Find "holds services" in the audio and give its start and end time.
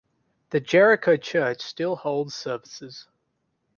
1.95-3.05